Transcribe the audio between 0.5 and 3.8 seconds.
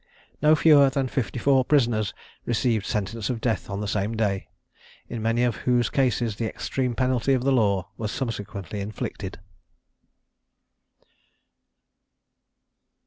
fewer than fifty four prisoners received sentence of death